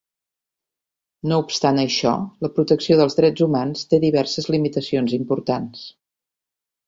[1.31, 2.13] No obstant això,
[2.45, 5.85] la protecció dels drets humans té diverses limitacions importants.